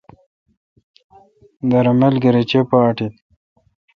[1.69, 3.13] دِر املگر اے چے° اٹیل۔